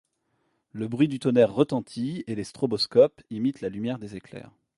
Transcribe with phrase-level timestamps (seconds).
[0.71, 4.49] Le bruit du tonnerre retentit et les stroboscopes imitent la lumière des éclairs.